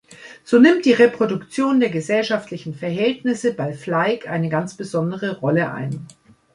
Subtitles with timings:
[0.43, 6.07] So nimmt die Reproduktion der gesellschaftlichen Verhältnisse bei Flaig eine ganz besondere Rolle ein.